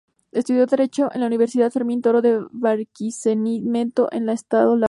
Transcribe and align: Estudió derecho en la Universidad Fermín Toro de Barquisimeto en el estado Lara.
Estudió 0.31 0.65
derecho 0.65 1.11
en 1.13 1.21
la 1.21 1.27
Universidad 1.27 1.69
Fermín 1.71 2.01
Toro 2.01 2.23
de 2.23 2.43
Barquisimeto 2.49 4.11
en 4.11 4.23
el 4.23 4.29
estado 4.29 4.71
Lara. 4.75 4.79